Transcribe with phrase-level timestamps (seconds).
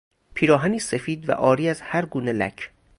[0.33, 2.71] پیراهنی سفید و عاری از هر گونه لک